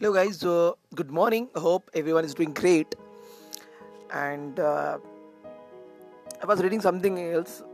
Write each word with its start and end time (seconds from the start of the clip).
Hello, 0.00 0.12
guys. 0.14 0.44
Uh, 0.44 0.74
good 0.94 1.10
morning. 1.10 1.48
Hope 1.56 1.90
everyone 1.92 2.24
is 2.24 2.32
doing 2.32 2.52
great. 2.52 2.94
And 4.12 4.60
uh, 4.60 4.98
I 6.40 6.46
was 6.46 6.62
reading 6.62 6.80
something 6.80 7.18
else 7.18 7.64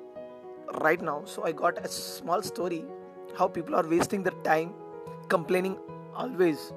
right 0.81 1.03
now, 1.03 1.21
so 1.27 1.45
I 1.45 1.53
got 1.53 1.85
a 1.85 1.87
small 1.87 2.41
story 2.41 2.87
how 3.37 3.47
people 3.47 3.75
are 3.75 3.87
wasting 3.87 4.23
their 4.23 4.39
time 4.43 4.73
complaining 5.29 5.77
always. 6.15 6.73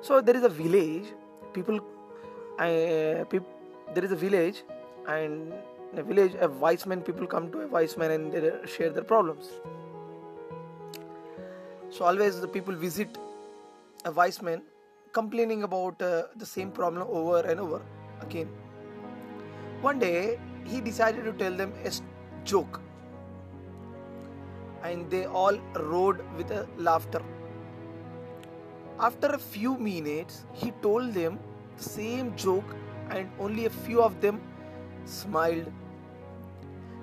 So 0.00 0.20
there 0.20 0.36
is 0.36 0.42
a 0.42 0.48
village. 0.48 1.04
People, 1.52 1.78
I, 2.58 3.24
peop, 3.30 3.46
there 3.94 4.04
is 4.04 4.10
a 4.10 4.16
village, 4.16 4.64
and 5.06 5.52
in 5.92 6.00
a 6.00 6.02
village, 6.02 6.34
a 6.40 6.48
wise 6.48 6.86
man. 6.86 7.02
People 7.02 7.28
come 7.28 7.52
to 7.52 7.60
a 7.60 7.68
wise 7.68 7.96
man 7.96 8.10
and 8.10 8.32
they 8.32 8.50
share 8.66 8.90
their 8.90 9.04
problems. 9.04 9.46
So 11.88 12.04
always 12.04 12.40
the 12.40 12.48
people 12.48 12.74
visit 12.74 13.16
a 14.04 14.10
wise 14.10 14.40
man 14.42 14.62
complaining 15.12 15.62
about 15.64 16.00
uh, 16.00 16.22
the 16.36 16.46
same 16.46 16.70
problem 16.70 17.06
over 17.08 17.40
and 17.40 17.60
over 17.60 17.82
again. 18.20 18.48
One 19.80 19.98
day 19.98 20.38
he 20.64 20.80
decided 20.80 21.24
to 21.24 21.32
tell 21.32 21.54
them 21.54 21.72
a 21.84 21.90
joke 22.44 22.80
and 24.82 25.10
they 25.10 25.24
all 25.26 25.58
roared 25.74 26.22
with 26.36 26.52
laughter. 26.76 27.22
After 28.98 29.28
a 29.28 29.38
few 29.38 29.76
minutes 29.76 30.44
he 30.52 30.70
told 30.82 31.12
them 31.14 31.38
the 31.76 31.82
same 31.82 32.34
joke 32.36 32.76
and 33.10 33.28
only 33.38 33.66
a 33.66 33.70
few 33.70 34.02
of 34.02 34.20
them 34.20 34.40
smiled. 35.04 35.70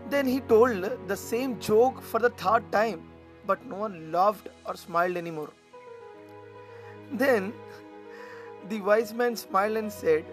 Then 0.09 0.25
he 0.25 0.39
told 0.39 1.07
the 1.07 1.17
same 1.17 1.59
joke 1.59 2.01
for 2.01 2.19
the 2.19 2.29
third 2.29 2.71
time 2.71 3.03
but 3.45 3.65
no 3.65 3.75
one 3.75 4.11
laughed 4.11 4.49
or 4.65 4.75
smiled 4.75 5.17
anymore. 5.17 5.51
Then 7.11 7.53
the 8.69 8.81
wise 8.81 9.13
man 9.13 9.35
smiled 9.35 9.77
and 9.77 9.91
said, 9.91 10.25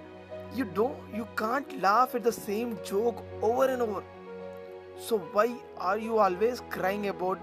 "You 0.55 0.65
don't 0.65 1.15
you 1.15 1.27
can't 1.37 1.81
laugh 1.81 2.15
at 2.15 2.25
the 2.25 2.33
same 2.33 2.77
joke 2.85 3.25
over 3.43 3.67
and 3.67 3.83
over. 3.83 4.03
So 5.09 5.19
why 5.39 5.49
are 5.79 5.99
you 5.99 6.19
always 6.19 6.63
crying 6.77 7.09
about 7.09 7.39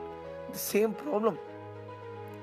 the 0.52 0.60
same 0.68 0.94
problem?" 0.94 1.40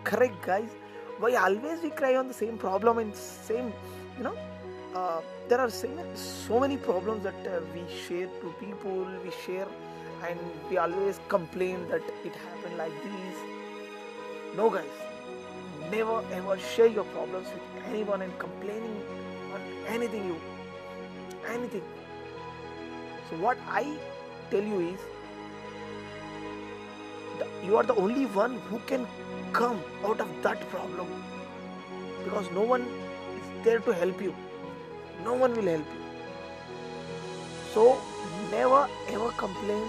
Correct 0.05 0.45
guys. 0.47 0.71
Why 1.19 1.35
always 1.47 1.83
we 1.83 1.91
cry 1.91 2.15
on 2.17 2.29
the 2.29 2.39
same 2.43 2.59
problem 2.59 2.99
and 2.99 3.15
same 3.15 3.73
you 4.17 4.25
know 4.25 4.37
uh, 4.95 5.21
there 5.49 5.61
are 5.61 5.71
so 5.71 6.61
many, 6.61 6.77
problems 6.77 7.23
that 7.23 7.47
uh, 7.47 7.61
we 7.75 7.83
share 8.07 8.29
to 8.41 8.55
people 8.61 9.07
we 9.25 9.31
share 9.45 9.69
and 10.29 10.39
we 10.71 10.77
always 10.77 11.21
complain 11.29 11.89
that 11.89 12.03
it 12.25 12.35
happened 12.35 12.77
like 12.77 12.93
this 13.05 13.37
no 14.57 14.71
guys 14.71 15.08
never 15.91 16.23
ever 16.33 16.59
share 16.59 16.87
your 16.87 17.05
problems 17.17 17.49
with 17.55 17.85
anyone 17.89 18.23
and 18.23 18.39
complaining 18.39 19.03
on 19.55 19.61
anything 19.89 20.27
you 20.27 20.41
anything. 21.49 21.83
So 23.31 23.37
what 23.37 23.59
i 23.69 23.85
tell 24.51 24.63
you 24.63 24.81
is 24.89 25.01
you 27.65 27.77
are 27.77 27.83
the 27.83 27.95
only 27.95 28.27
one 28.27 28.59
who 28.69 28.79
can 28.91 29.07
come 29.53 29.81
out 30.05 30.21
of 30.21 30.29
that 30.43 30.69
problem. 30.71 31.09
Because 32.25 32.51
no 32.53 32.63
one 32.63 32.83
is 32.83 33.65
there 33.65 33.79
to 33.81 33.95
help 33.95 34.21
you. 34.21 34.35
No 35.25 35.35
one 35.35 35.55
will 35.55 35.71
help 35.75 35.87
you. 35.95 36.03
So 37.75 38.01
never 38.51 38.89
ever 39.09 39.31
complain 39.45 39.89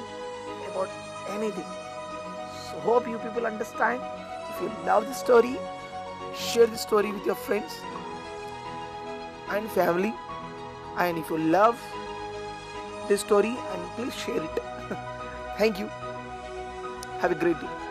about 0.71 0.89
anything. 1.29 1.69
So 2.69 2.79
hope 2.87 3.07
you 3.07 3.17
people 3.19 3.45
understand. 3.45 4.01
If 4.49 4.61
you 4.61 4.71
love 4.85 5.05
the 5.07 5.13
story 5.13 5.57
share 6.35 6.67
the 6.67 6.77
story 6.77 7.11
with 7.11 7.25
your 7.25 7.35
friends 7.35 7.79
and 9.49 9.69
family. 9.71 10.13
And 10.97 11.17
if 11.17 11.29
you 11.29 11.37
love 11.37 11.79
this 13.07 13.21
story 13.21 13.57
and 13.73 13.89
please 13.95 14.15
share 14.15 14.43
it. 14.43 14.59
Thank 15.57 15.79
you. 15.79 15.87
Have 17.19 17.31
a 17.31 17.35
great 17.35 17.59
day 17.59 17.88